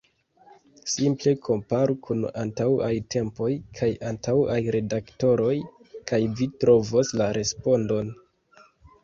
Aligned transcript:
Simple 0.91 1.33
komparu 1.47 1.97
kun 2.07 2.23
antauaj 2.43 2.93
tempoj 3.17 3.49
kaj 3.81 3.91
antauaj 4.13 4.57
redaktoroj 4.77 5.53
kaj 6.13 6.21
vi 6.41 6.49
trovos 6.65 7.15
la 7.23 7.31
respondon. 7.41 8.13